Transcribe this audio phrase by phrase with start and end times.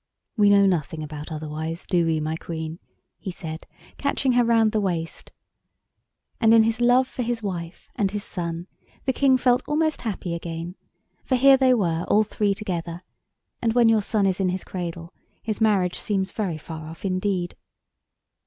[0.35, 2.79] "We know nothing about otherwise, do we, my Queen?"
[3.19, 3.67] he said,
[3.97, 5.29] catching her round the waist.
[6.39, 8.65] And in his love for his wife and his son
[9.05, 10.73] the King felt almost happy again,
[11.23, 13.03] for here they were all three together,
[13.61, 17.55] and when your son is in his cradle his marriage seems very far off indeed.